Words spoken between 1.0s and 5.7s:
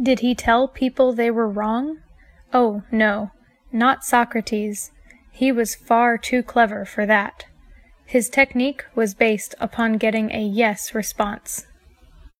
they were wrong? Oh, no, not Socrates. He